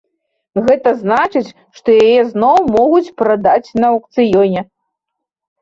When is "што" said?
1.79-1.89